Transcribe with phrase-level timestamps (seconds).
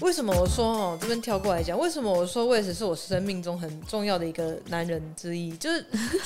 [0.02, 5.56] 为什么我说哦，这边跳过来讲，为什么我说 Wes 是我生命中很重要的一个男人之一？
[5.56, 5.84] 就是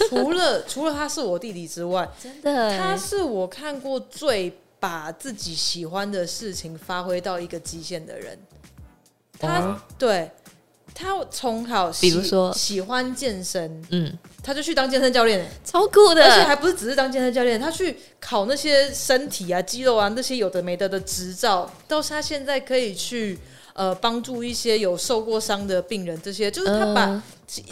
[0.08, 8.38] 除了 除了他是我弟弟之外，真的，他是我看过最把自己喜欢的事情发挥到一个极限的人。
[9.38, 10.30] 他、哦、对。
[10.94, 12.54] 他从好，比如说？
[12.54, 23.36] 喜欢健身，嗯，他就去当健身教练，超酷的，而且还不是只是当健身教练，他去考那些身体啊、肌肉啊那些有的没的的执照，到他现在可以去
[23.72, 27.22] 呃帮助一些有受过伤的病人，这些就是他把、呃、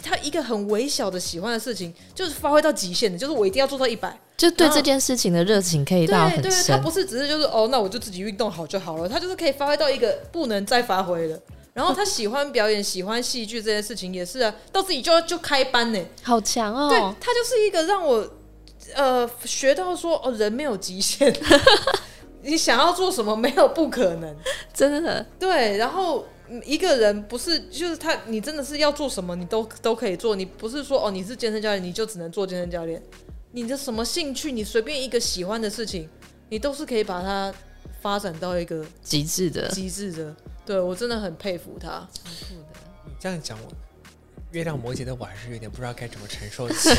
[0.03, 6.41] 他一个很微小的喜欢的事情，就是发挥到极限的，就是我一定要做到一百，就对这件事情的热情可以到很深。
[6.41, 11.39] 对，对，他不是只是就是哦，那我就自己运动好就好了，他就是可以发挥到一个不能再发挥了。
[11.73, 16.87] 然后他喜欢表演，喜欢戏剧这件事情也是啊，到自己就要就开班呢，好强哦！
[16.87, 18.29] 对，他就是一个让我
[18.93, 21.35] 呃学到说哦，人没有极限，
[22.43, 24.35] 你想要做什么没有不可能，
[24.71, 25.25] 真的。
[25.39, 26.23] 对，然后
[26.63, 33.01] 一个人不是就是他，你真的是要做什么你都都可以做，你不是说哦你是健身教练你就只能做健身教练，
[33.51, 36.07] 你的什么兴趣，你随便一个喜欢的事情，
[36.49, 37.51] 你都是可以把它
[37.99, 40.35] 发展到一个极致的极致的。
[40.65, 42.79] 对，我真的很佩服他，超酷的。
[43.05, 43.71] 你这样讲，我
[44.51, 46.89] 月亮摩羯的我还是有点不知道该怎么承受起。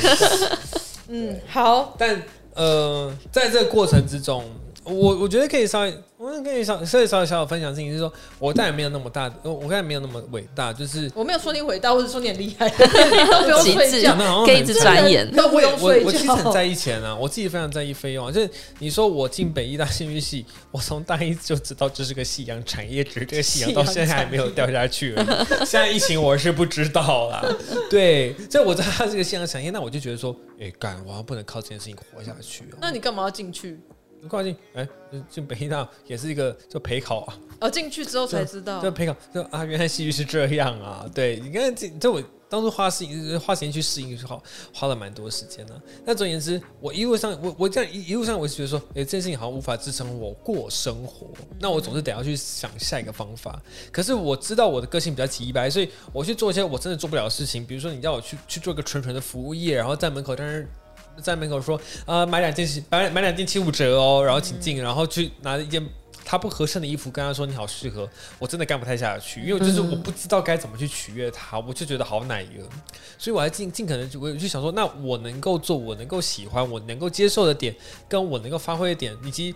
[1.09, 1.95] 嗯，好。
[1.99, 2.23] 但
[2.55, 4.45] 呃，在这个过程之中，
[4.85, 5.95] 我我觉得可以稍微。
[6.17, 15.29] 我跟你稍稍微稍微小小分享的事情，就是说我当然没有那么大，我我当然没有那么伟大，就是我没有说你伟大，或者说你很厉害， 都不用睡觉，可以一直钻研。
[15.33, 18.33] 那我我我其实很在意钱啊，我自己非常在意费用啊。
[18.33, 25.15] 就是你说我进北医大戏剧系，我从大一就知道这是个夕阳产业，只是这个夕阳到现在还没有掉下去。
[25.59, 27.45] 现在疫情我是不知道啦，
[27.91, 32.79] 对，所以我知道它是个夕阳产业，那我就觉得说，哎、欸，干，我不能靠这件事情活下去哦。
[32.81, 33.79] 那你干嘛要进去？
[34.29, 34.89] 挂进哎，
[35.31, 37.39] 进北艺大也是一个就陪考啊。
[37.61, 41.07] 哦，进去之后才知道，就陪考，就啊，原来戏剧是这样啊。
[41.15, 44.43] 对，你看这这我当初花适应花时间去适应是好，
[44.73, 45.81] 花了蛮多时间的。
[46.05, 51.29] 那总而言之，我一路上我我这样一一路上我是觉得说，哎，这件事情好像无法支撑我过生活。
[51.59, 53.61] 那我总是得要去想下一个方法。
[53.91, 57.65] 可是我知道我的个性比较直白，所以我去做一些我真的做不了的事情。
[57.65, 60.69] 比如说，你叫我去去做一个纯纯的服务业，然后在门口但是。
[61.23, 61.77] 在门口说
[62.07, 65.85] 啊、呃，买两件买买两件七五折哦，然后请进，然后去拿一件
[66.25, 68.09] 他不合身的衣服，跟他说你好适合，
[68.39, 72.63] 我真的干不太下去，因为就是我不知道该怎么去取悦他，我就觉得好奶油，
[73.19, 77.75] 所以我还尽尽可能就我就想说，那我能够做，我能够喜欢，我能够接受的点，
[78.09, 79.55] 跟我能够发挥的点，以及。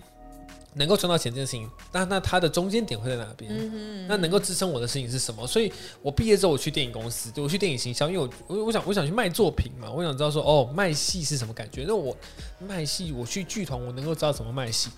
[0.75, 4.07] 能够赚到钱这件事情，那那它的中间点会在哪边？
[4.07, 5.47] 那能够支撑我的事情是什么？
[5.47, 11.85] 所以我毕业之后，我去电影公司，对，我去电影行销，因为我我我想我想去卖作品嘛，我想知道说哦，卖戏是什么感觉？
[11.87, 12.17] 那我
[12.61, 14.91] 卖戏，我去剧团，我能够知道怎么卖戏。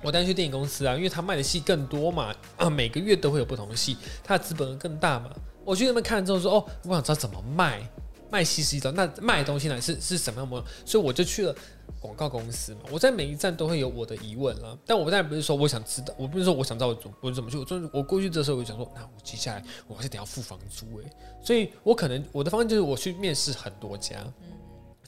[0.00, 5.30] 我当然去电影公司啊，因为他卖的戏更多嘛， 啊，每个月都会有不同的戏，他的资本更大嘛。
[5.64, 7.82] 我去那边看了之后说哦，我想知道怎么卖，
[8.30, 10.66] 卖戏是一种，那卖东西呢是是什么样模样？
[10.86, 11.54] 所以我就去了。
[12.00, 14.76] 广告公司嘛，我在每一站都会有我的疑问啦。
[14.86, 17.56] 但我当然不是说我想知道，我不是说我想知道我怎我怎么去。
[17.56, 21.04] 我说我过去的时候，我就想说，那我接下来我还是得要付房租诶。
[21.42, 24.16] 所以我可能我的方案就是我去面试很多家，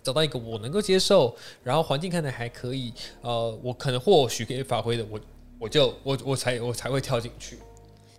[0.02, 5.20] 找到一个我能够接受，然后环境看来还可以，呃，我可能或许可以发挥的，我
[5.60, 7.58] 我就我我才我才会跳进去。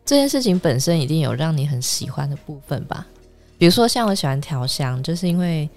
[0.06, 3.06] 这件事情本身一定有让你很喜欢的部分吧？
[3.58, 5.70] 比如说像我喜欢调香，就是因为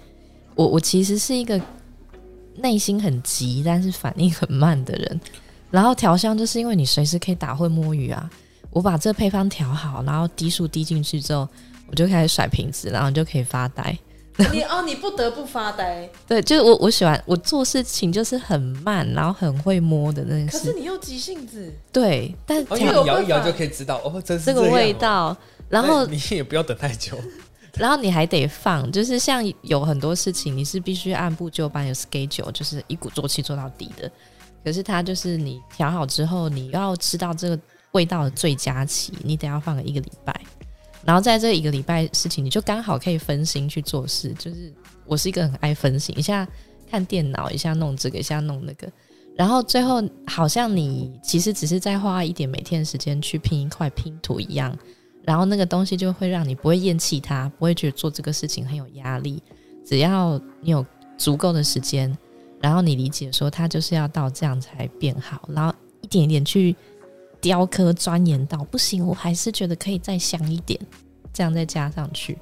[0.55, 1.59] 我我其实是一个。
[2.57, 5.21] 内心很急，但是反应很慢的人。
[5.71, 8.29] 然后调香就是因为你随时可以打会摸鱼啊。
[8.71, 11.47] 我把这配方调好，然后滴数滴进去之后，
[11.87, 13.97] 我就开始甩瓶子，然后就可以发呆。
[14.51, 16.09] 你哦，你不得不发呆。
[16.27, 20.47] 对，就是我我喜欢我做事情就是很慢，然后很会摸的那种。
[20.47, 21.73] 可是你又急性子。
[21.91, 25.35] 对，但哦，你摇一摇就可以知道哦，真是这，这个味道。
[25.69, 27.17] 然后你也不要等太久。
[27.77, 34.09] 然后你还得放，就是像有很多事情，你是必须按部就班有 schedule，就是一鼓作气做到底的。
[34.63, 37.59] 可是它就是你调好之后，你要知道这个
[37.91, 40.39] 味道的最佳期，你得要放个一个礼拜。
[41.03, 44.33] 然后在这一个礼拜事情，你就刚好可以分心去做事。
[44.39, 44.73] 就是
[45.05, 46.47] 我是一个很爱分心，一下
[46.89, 48.91] 看电脑，一下弄这个，一下弄那个。
[49.37, 54.75] 然后最后好像你其实只是在花一点每天的时间去拼一块拼图一样。
[55.25, 59.41] 然后那个东西就会让你不会厌弃它，不会觉得做这个事情很有压力。
[59.85, 60.85] 只要你有
[61.17, 62.15] 足够的时间，
[62.61, 66.75] 然后你理解说它就是要到这样才变好，然后一点一点去
[67.41, 70.79] 雕刻钻研到不行，我还是觉得可以再香一点，
[71.33, 72.37] 这样再加上去。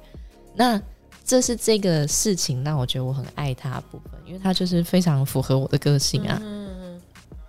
[0.54, 0.80] 那
[1.24, 6.38] 这是这个事情，让我觉得我很爱它的部分，因为它就是非常符合我的个性啊。
[6.42, 7.00] 嗯嗯。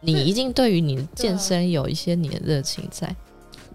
[0.02, 3.16] 你一定对于你的健身有一些你的热情在。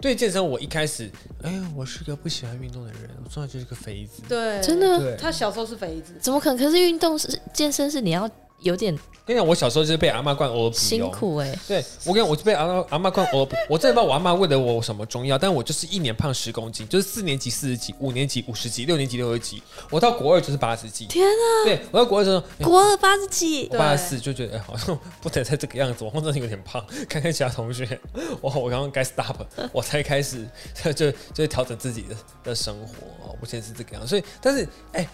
[0.01, 1.09] 对健身，我一开始，
[1.43, 4.23] 哎呀，我是个不喜欢运动的人，我从小就是个肥子。
[4.27, 6.57] 对，真的，他小时候是肥子，怎么可能？
[6.57, 8.27] 可是运动是健身是你要
[8.61, 11.59] 有点跟你讲，我小时候就是被阿妈灌欧辛苦哎、欸。
[11.67, 21.05] 对，我跟你讲，我就被阿妈阿妈灌欧，我真的不知道我阿妈喂的我什么中药，但我就是一年胖十公斤，就是四年级四十几，五年级五十几，六年级六十几，我到国二就是八十几。
[21.05, 21.45] 天啊！
[21.65, 26.83] 对，我到国二的时候，国二八十几，我八十四就觉得哎，好像不能再这个样子，我真的有点胖。
[27.07, 27.99] 看看其他同学，
[28.41, 29.35] 我我刚刚该 stop，
[29.71, 30.47] 我才开始
[30.95, 33.33] 就就调整自己的的生活啊。
[33.39, 35.07] 我现在是这个样子，所以但是哎，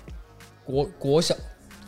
[0.66, 1.36] 国国小。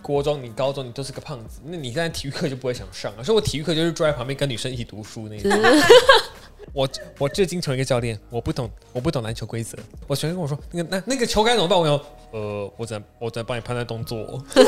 [0.02, 3.24] 国中，你高中，你都是个胖子，那你现在体育课就不会想上了。
[3.24, 5.52] 所以我体育课就是坐在旁边跟女生一起读书那种。
[6.72, 6.88] 我
[7.18, 9.76] 我至今成为一个教练，我不懂我不懂篮球规则。
[10.06, 11.80] 我学生跟我说，那个那那个球该怎么办？
[11.80, 12.00] 我说
[12.32, 14.20] 呃，我只能我只能帮你判断动作。
[14.54, 14.62] 哎，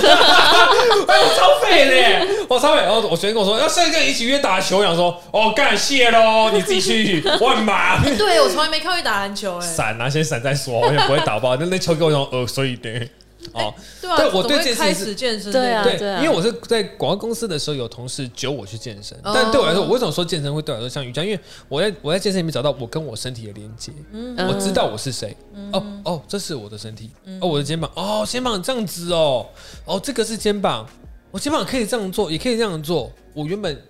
[1.21, 2.81] 我超废的耶，我超废。
[2.81, 8.03] 然后我学生跟我说，要下一个一起约打球，我想说哦，感谢喽，你自己去， 我很忙。
[8.17, 11.55] 对，我从来没看过你打篮球，哎，闪啊，先闪再说，我也不会打爆。
[11.57, 13.07] 那那球给我用，呃，所以对。
[13.53, 19.17] 哦，对啊，我对健身开始健身，对啊，对，因为我是在广告公司的时候，有同事揪我去健身。
[19.23, 21.23] 但对我来说，我为什么说健身会对我来说像瑜伽？
[21.23, 25.35] 因为我在我在健身里面找到我跟我身体的连接，我知道我是谁。
[25.73, 27.09] 哦哦，这是我的身体，
[27.41, 29.45] 哦，我的肩膀，哦，肩膀这样子哦，
[29.85, 30.87] 哦，这个是肩膀，
[31.31, 33.11] 我肩膀可以这样做，也可以这样做。
[33.33, 33.81] 我原本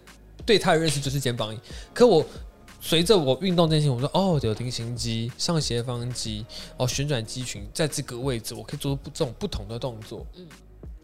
[0.46, 1.56] 对他的认识就是肩膀，
[1.94, 2.26] 可我。
[2.84, 6.44] 随着我运动这些，我说哦，有定心肌、上斜方肌、
[6.78, 10.26] 哦旋转肌群，在这个位置，我可以做出这种不同的动作。
[10.36, 10.48] 嗯，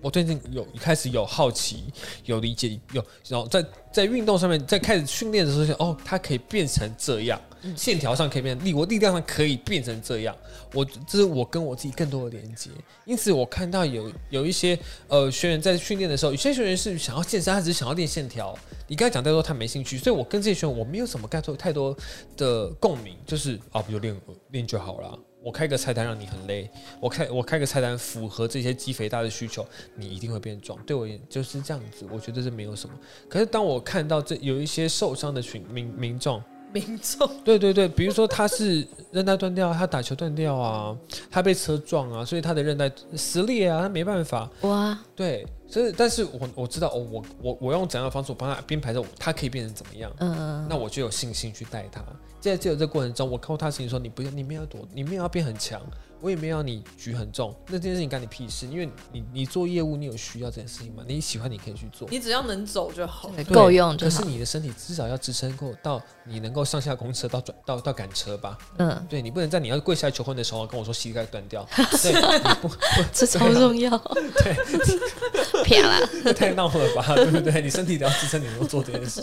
[0.02, 1.86] 我最近有一开始有好奇，
[2.26, 7.40] 有理解，有然后在在运动上面，在开始训练的时候，哦，它可以变成这样。
[7.76, 10.34] 线条上可以变力，我力量上可以变成这样。
[10.74, 12.70] 我这是我跟我自己更多的连接。
[13.04, 14.78] 因此，我看到有有一些
[15.08, 18.58] 呃学员在训练的时候，有些学员是想要健身，他只是想要练线条。
[18.88, 19.98] 你刚才讲太多，他没兴趣。
[19.98, 21.98] 所以我跟这些学员，我没有什么太多太多
[22.38, 24.16] 的共鸣，就是啊，不就练
[24.52, 25.20] 练就好了。
[25.48, 29.66] 我开个菜单让你很累，我开我开个菜单符合这些肌肥大的需求，
[29.96, 30.78] 你一定会变壮。
[30.86, 32.94] 对我就是这样子，我觉得这没有什么。
[33.30, 36.44] 可是当我看到这有一些受伤的群民民众。
[36.79, 40.95] 民众对对对，比如说他是韧带断掉，他打球断掉啊，
[41.31, 44.97] 他被车撞啊，所以他的韧带撕裂啊，他没办法哇。
[45.15, 50.12] 对，所以但是我我知道哦，我我我用怎样的方式，我帮他编排着，他可以变成怎么样？
[50.19, 52.03] 嗯，那我就有信心去带他。
[52.39, 55.81] 在这个过程中，我靠他事情说，你不要，你没有躲，你没有要变很强。
[56.22, 58.66] 我也没有要你举很重，那这件事情干你屁事？
[58.68, 61.04] 因为你你做业务，你有需要这件事情吗？
[61.08, 64.18] 你喜欢你可以去做，你只要能走就好，够用就好。
[64.18, 68.58] 可是你的身体至少要支撑够到你能够上下公车到转到到赶车吧？
[68.78, 71.68] 嗯，对，你不能在你要跪下来求婚的时候跟我说膝盖断掉，
[72.02, 72.70] 对，你不，
[73.13, 73.98] 这超重要。
[73.98, 77.06] 对，骗了，太闹了吧？
[77.16, 77.62] 对不对？
[77.62, 79.22] 你身体得要支撑，你能够做这件事。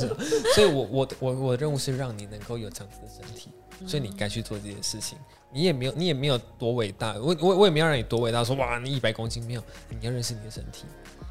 [0.54, 3.50] 所以我我我我的任务是让你能够有这样子的身体，
[3.86, 5.18] 所以你该去做这件事情。
[5.52, 10.84] 你也没有，你也没有多伟大，我我我也没有让你多伟大，说哇，你一百公斤没有，你要认识你的身体，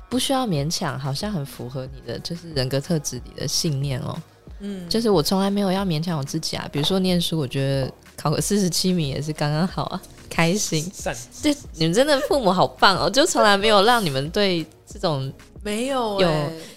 [0.09, 4.17] 不需要勉强，好像很符合你的就是人格特质里的信念哦。
[4.59, 10.89] 嗯，就是我从来没有要勉强我自己啊，比如说念书，我觉得考个四十七名也是刚刚好啊， 开心。
[11.41, 15.29] 对，你们真的父母好棒哦，就从来没有让你们对这种
[15.63, 16.29] 没有有，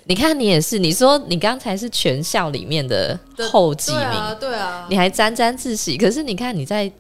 [0.05, 3.19] 你看你也是，你说你刚才是全校里面的
[3.50, 6.91] 后几名，对啊，对啊，你还沾沾自喜，可是你看你在。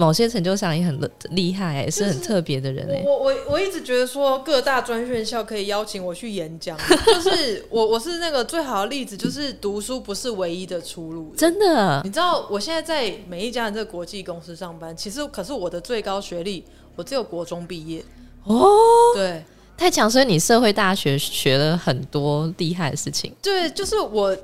[0.00, 0.96] 某些成就上也很
[1.30, 2.86] 厉害，也是很特别的人。
[3.04, 11.34] 我我我一直觉得说各大专院校可以邀请我去演讲， 就是我我是那个最好的例子，就是读书不是唯一的出路。
[11.36, 18.00] 真的，你知道我现在在每一家的这个国际公司上班，其实可是我的最高学历我只有国中毕业
[18.44, 18.68] 哦，
[19.16, 19.42] 对，
[19.78, 23.32] 太强，所以你社会大学学了很多厉害的事情。
[23.40, 24.36] 对，就是我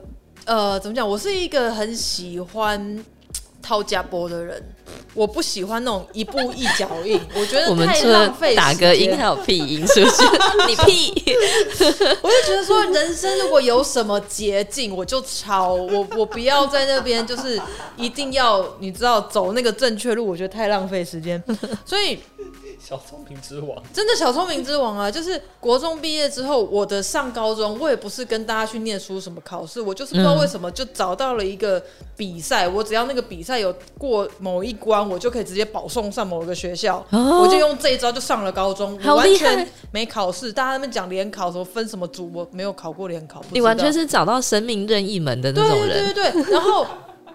[0.44, 1.06] 呃，怎么讲？
[1.06, 3.04] 我是一个很喜欢
[3.60, 4.62] 掏家波的人。
[5.12, 8.54] 我不喜欢那种一步一脚印，我觉得太浪费。
[8.54, 10.22] 打个音还有屁音，是不是？
[10.68, 11.12] 你屁！
[12.22, 15.74] 我就觉得说，人生如果有什么捷径，我就抄。
[15.74, 17.60] 我我不要在那边，就是
[17.96, 21.42] 一定要你知道走那个正确路，我觉得太浪费时间。
[21.84, 22.18] 所以。
[22.80, 25.10] 小聪明之王，真的小聪明之王啊！
[25.10, 31.82] 就是国中毕业之后，我的上高中，我也不是跟大家去念书什么考试，我就是不知道为什么就找到了一个
[32.16, 40.52] 比赛，我只要那个比赛有过某一关，我就可以直接保送上某个学校，我就用这一招就上了高中，我完全没考试。
[40.52, 43.42] 大家那边讲联考什么分什么组，我没有考过联考。
[43.50, 46.86] 你完全是找到生命任意门的那种人，对对对对，然后。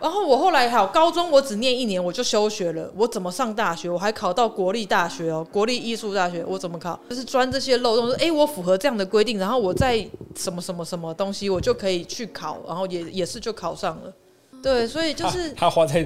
[0.02, 2.92] 然后我后来还有高中，我只念一年我就休学了。
[2.96, 3.90] 我怎么上大学？
[3.90, 6.44] 我还考到国立大学哦，国立艺术大学。
[6.48, 7.00] 我怎么考？
[7.10, 14.14] 就是钻这些漏洞，说哎，我符合这样的规定，然后我在什么什么什么东西，我就可以去考，然后也也是就考上了。
[14.62, 16.06] 对，所以就是他，他花在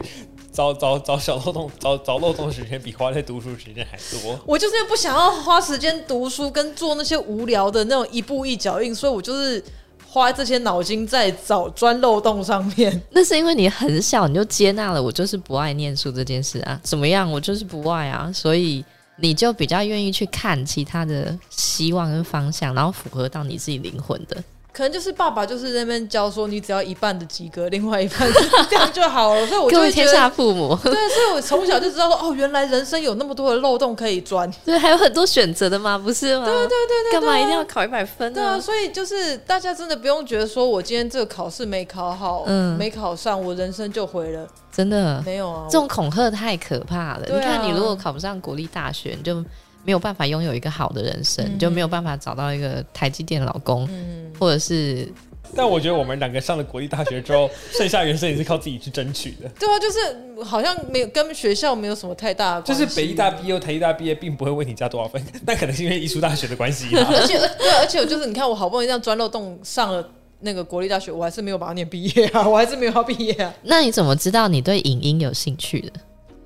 [0.52, 4.40] 找找找小漏洞、找找漏洞时间比花在读书时间还多。
[4.46, 9.64] 我就是不想要花时间读书跟做那些无聊的那种一步一脚印，所以我就是
[10.14, 13.02] 花这些脑筋在找钻漏洞上面。
[13.10, 17.30] 那是因为你很小你就接纳了我就是不爱念书这件事啊，怎么样？
[17.32, 18.86] 我就是不爱啊，所以。
[19.18, 24.44] 你就比较愿意去看其他的希望跟方向，然后符合到你自己灵魂的。
[24.74, 28.28] 可能就是爸爸就是在那边教说，你只要一半的及格，另外一半
[28.68, 29.46] 这样就好了。
[29.46, 35.96] 所以我就会觉得天下父母， 对，所以我从小就知道说，哦，原来人生有那么多的漏洞可以钻，对，还有很多选择的嘛？
[35.96, 36.46] 不是吗？
[36.46, 38.42] 对对对对，干嘛一定要考一百分呢？
[38.42, 44.48] 对啊，所以就是大家真的不用觉得说我今天这个考试没考好，嗯，没考上，我人生就毁了。
[44.76, 47.22] 真的没有啊，这种恐吓太可怕了。
[47.28, 49.46] 你看，你如果考不上国立大学，你就。
[49.84, 55.08] 没有办法拥有一个好的人生，嗯、就没有办法找到一个台积电老公，嗯、或者是。
[55.56, 59.48] 但我觉得我们两个上了国立大学之后，剩下人生也是靠自己去争取的。
[59.60, 62.84] 对啊，就是好像没有跟学校没有什么太大的关系。
[62.84, 67.06] 就是北医大毕业、台医大毕业，并不会为你加多少分， 那可能是因为艺术大学的关系、啊。
[67.08, 70.04] 而且，对，而且就是你看，我好不容易这样钻漏洞上了
[70.40, 73.54] 那个国立大学，我还是没有把它念毕业啊，我还是没有要毕业啊。
[73.62, 75.92] 那你怎么知道你对影音有兴趣的？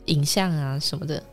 [0.08, 1.24] 影像啊什么的？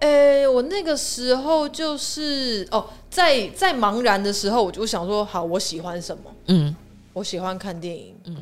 [0.00, 6.34] 诶、欸，我那个时候就是哦，在在茫然的时候，我就想说，好，我喜欢什么？
[6.46, 6.74] 嗯，
[7.12, 8.14] 我喜欢看电影。
[8.24, 8.36] 嗯，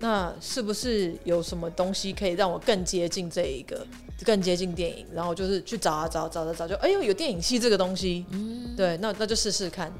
[0.00, 3.86] 那是不是有什么东西可以让我更接近这一个，
[4.24, 5.06] 更接近电影？
[5.14, 8.26] 然后就是去找啊找，找啊找，就哎呦，有电影系这个东西。
[8.30, 9.92] 嗯，对，那那就试试看。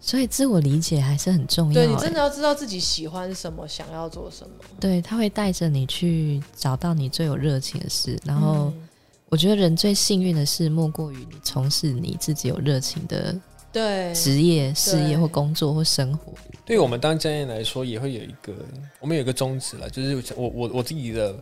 [0.00, 1.74] 所以自我理解还是很重要。
[1.74, 4.54] 对，你真的要知道自己喜欢什么，想要做什么。
[4.80, 8.72] 对，他会带着你去找到你最有热情的事，然后。
[8.74, 8.88] 嗯
[9.30, 13.32] 我觉得人最幸运的事，莫过于你从事你自己有热情的
[13.72, 16.32] 对职业、事业或工作或生活。
[16.66, 18.52] 对于我们当教练来说，也会有一个，
[18.98, 21.36] 我们有一个宗旨了，就是我我我自己的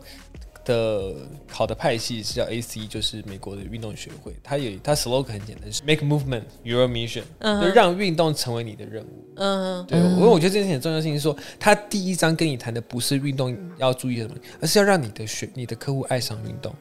[0.63, 1.15] 的
[1.47, 4.35] 考的派系是叫 AC，就是美国的运动学会。
[4.43, 9.25] 它有它 slogan 很简单，是 Make movement your mission，嗯，就让运动成为你的任务。
[9.37, 16.71] 嗯，对，因为我觉得这件事情很重要性是说，他第一章跟你谈的不是运动要注意什么，而是要让你的学你的客户爱上运动。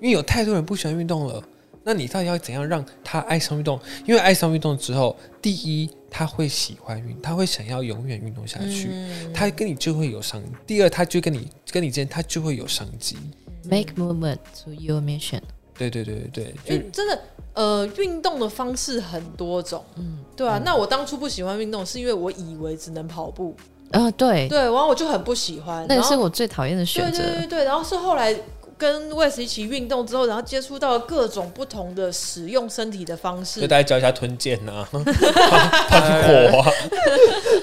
[0.00, 1.42] 嗯，因为有太多人不喜欢运动了，
[1.84, 3.78] 那你到底要怎样让他爱上运动？
[4.06, 10.42] 因为爱上运动之后，第一他会喜欢运，他会想要永远运动下去，嗯、他跟你就会有商。
[10.66, 13.16] 第二，他就跟你跟你之间他就会有商机。
[13.64, 15.40] Make movement to your mission。
[15.76, 17.20] 对对对对对，就真的
[17.54, 19.84] 呃，运动的方式很多种。
[19.96, 20.58] 嗯，对啊。
[20.58, 23.54] 嗯、那我当初不喜欢运动，是因为我以为只能跑步。
[23.92, 27.18] 啊、呃，对对，然后我就很不喜欢，那也是我最讨厌的选择。
[27.18, 28.34] 对对对对，然后是后来。
[28.78, 36.70] 跟 Wes 一起运动之后，然后接触到各种不同的使用身体的方式，就大家教一下吞剑呐、啊， 喷火啊，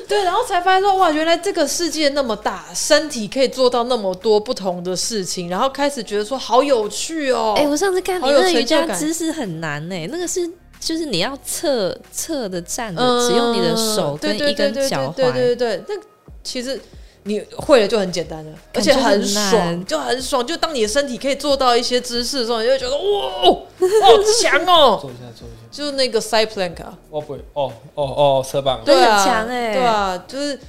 [0.09, 7.53] 对，然后才发现说哇，原来这个世界那么大，身体可以做到那么多不同的事情，然后开始觉得说好有趣哦。
[7.55, 10.45] 哎、欸，我上次看你那瑜伽姿势很难呢，那个是
[10.79, 15.95] 就是你要侧侧的站着，嗯、只用你的手跟一根脚踝，对对对对，那
[16.43, 16.77] 其实。
[17.27, 20.45] 你会了就很简单了，而且很爽，就很爽。
[20.45, 23.41] 就当你的身体可以做到一些姿势的时候，你就会觉得哇，
[24.05, 24.99] 好强哦！
[25.01, 26.95] 做一下，做一下，就是那个 side plank 啊。
[27.09, 30.59] 哦不，哦哦哦，侧棒，对啊，很强哎，对啊，就是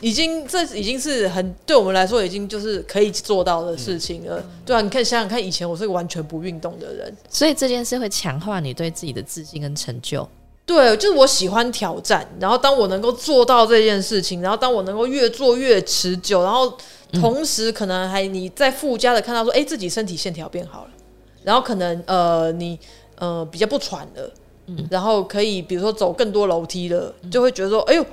[0.00, 4.42] 已经这已经是很对我们来说已经就是可以做到的事情了。
[4.66, 10.28] 对啊，你看想想看，以前我是个完全不运动的人，所以这件事会强化你对自己的自信跟成就。
[10.70, 16.72] 对，就是我喜欢挑战，然后当我能够做到这件事情，然后当我能够越做越持久，然后
[17.12, 20.90] 同时可能还你在附加的看到说，哎，自己身体线条变好了，
[21.42, 22.78] 然后可能呃你
[23.16, 24.30] 呃比较不喘了，
[24.66, 28.06] 嗯，然后可以比如说走更多楼梯了，就会觉得说，哎呦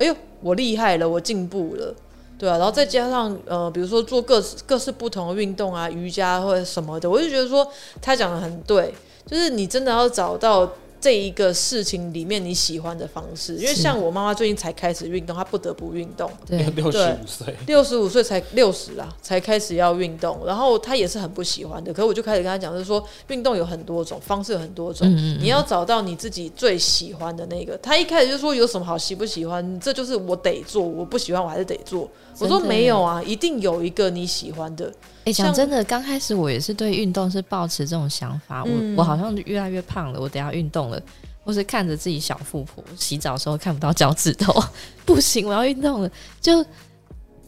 [0.00, 1.94] 哎呦，我厉害了，我进步了，
[2.36, 7.64] 对啊，然后再加上呃比如说做各各式不同的运动啊，瑜伽或者什么的，我就觉得说
[8.02, 8.92] 他讲的很对，
[9.24, 10.68] 就是你真的要找到。
[11.00, 16.30] 这一个事情里面你喜欢的方式，因为像我妈妈最近才开始运动，她不得不运动。
[16.46, 20.40] 对， 六十五岁，六十五岁才六十啦，才开始要运动。
[20.44, 25.08] 然后她也是很不喜欢的，可是我就开始跟她讲，就是说运动有很多种方式，有很多种，
[25.40, 27.78] 你要找到你自己最喜欢的那个。
[27.78, 32.10] 她一开始就说有什么好喜不喜欢，这就是我得做，我不喜欢我还是得做。
[32.38, 34.92] 我说没有啊，一定有一个你喜欢的。
[35.24, 38.64] 哎，讲真的，刚开始我也是对运动是抱持这种想法。
[38.64, 41.00] 我我好像越来越胖了，我等下运动了，
[41.44, 44.52] 或是看着自己小富婆洗澡的时候看不到脚趾头，
[45.04, 46.10] 不行，我要运动了。
[46.40, 46.64] 就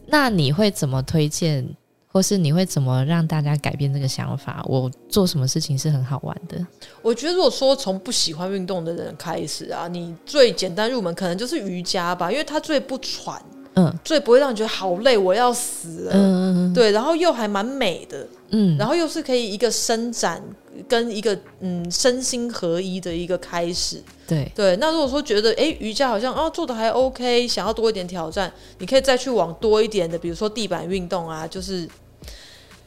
[0.06, 1.66] 那你会怎么推荐，
[2.08, 4.62] 或是你会怎么让大家改变这个想法？
[4.66, 6.66] 我做什么事情是很好玩的？
[7.00, 13.42] 我觉得如果说从不喜欢运动的人开始啊，你最简单入门可能就是瑜伽吧，因为它最不喘。
[13.74, 16.12] 嗯最不会让你觉得好累，我要死了。
[16.14, 20.42] 嗯对，然后又还蛮美的，嗯，然后又是可以一个伸展
[20.88, 24.02] 跟一个嗯身心合一的一个开始。
[24.26, 31.88] 对，对，那如果说觉得哎瑜伽好像哦做的还 OK，想要多一点挑战，你可以再去往多一点的，比如说地板运动啊，就是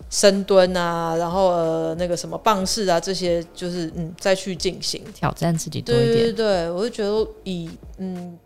[0.09, 5.01] 深蹲啊，然后呃那个什么棒式啊这些，就是嗯再去进行。
[5.13, 8.37] 挑战自己多对对一点，对，我就觉得以嗯。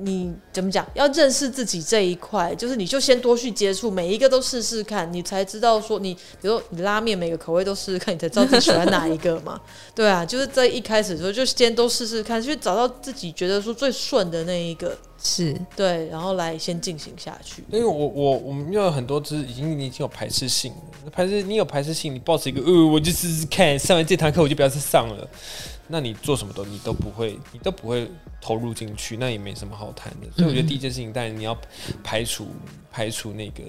[0.00, 0.84] 你怎么讲？
[0.94, 9.60] 要认识自己这一块，就是你就先多去接触，每一个都试试看，你才知道说你，比如说你拉面每个口味都试试看，你才知道自己喜欢哪一个嘛。
[9.94, 17.62] 对啊，就是在一开始的时候就先都试试看，去找到自己觉得说最顺的那一个，是对，然后来先进行下去。
[17.70, 25.28] 因为我我我们有很多就是已经你已经有排斥性了，排斥你有排斥性，你抱持一个呃，我就试试看，上完这堂课我就不要再上了。
[25.86, 28.10] 那你做什么都你都不会，你都不会
[28.40, 30.26] 投入进去，那也没什么好谈的。
[30.34, 31.56] 所以我觉得第一件事情，当然你要
[32.02, 32.48] 排除
[32.90, 33.62] 排除那个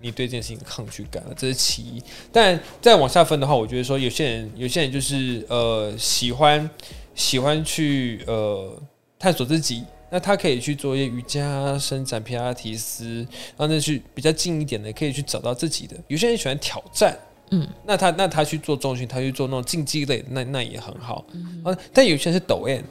[0.00, 2.02] 你对这件事情的抗拒感，这是其一。
[2.32, 6.68] 但再往下分的话，我觉得说有些人有些人就是呃喜欢
[7.14, 8.82] 喜欢去呃
[9.18, 13.18] 探索自己，那他可以去做一些瑜伽、伸展、皮拉提斯，
[13.56, 15.94] 然后那去比较近一点的，可以去找到自己的。
[16.08, 17.18] 有些人喜欢挑战。
[17.54, 21.24] 嗯，那他那他去做中训，他去做那种竞技类，那那也很好。
[21.32, 22.82] 嗯、啊，但有些人是抖 M，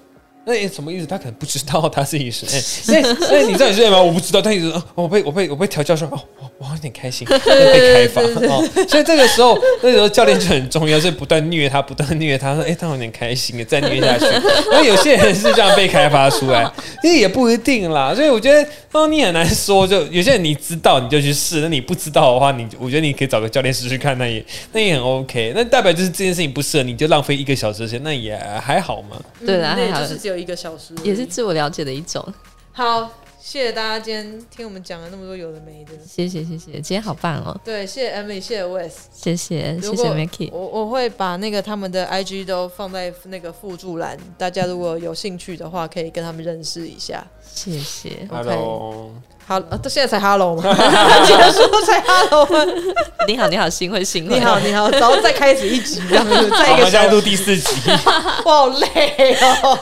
[0.46, 1.06] 那、欸、什么意思？
[1.06, 2.46] 他可能不知道他自己是。
[2.46, 4.02] 所以所以你知道你是 M 吗？
[4.02, 4.42] 我不知道。
[4.42, 7.38] 但一直说，我被我被我被调教说，哦，我我有点开心，被
[7.94, 8.68] 开发哦。
[8.88, 14.26] 所以这个时候，那时候教练就很重要，是不断虐他，不断虐他，说，哎、欸，他有点开心，再虐下去。
[14.70, 16.70] 那有些人是这样被开发出来，
[17.04, 18.14] 因为也不一定啦。
[18.14, 18.68] 所以我觉得。
[18.94, 25.52] 哦，你很难说，就有些人你知道你就去试，那你不知道的话，你我觉得你可以找个教练试试看，那也那也很 OK。
[25.56, 29.18] 那代表就是这件事情不适合你，就浪费一个小时时间，那也还好嘛。
[29.44, 32.26] 对啊，那就是只有一个小时，也是自我了解的一种。
[32.72, 33.08] 好，
[33.40, 37.56] 谢谢大家今天听我们讲了那么多有的没的，谢谢谢谢，今天好棒哦。
[37.64, 40.50] 对，谢谢 Emily，谢谢 Wes，谢谢谢谢 Mickey。
[40.52, 47.26] 我我会把那个他们的 IG 都放在那个附注栏，大家如果有兴趣的话，可以跟他们认识一下。
[47.42, 48.28] 谢谢。
[48.30, 49.12] Hello。
[49.46, 50.64] 好，到现在才 Hello 吗？
[51.26, 52.66] 结束才 Hello 吗？
[53.28, 54.36] 你好，你好，幸会幸会。
[54.40, 57.76] 你好，你好，然后再开始一集，这样子， 再一个再录第四集。
[58.46, 59.80] 我 好累哦。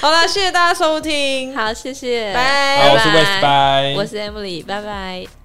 [0.00, 1.56] 好了，谢谢大家收听。
[1.56, 2.88] 好，谢谢，拜。
[2.88, 3.94] 好，我是 Wes，拜。
[3.96, 5.41] 我是 Emily，拜拜。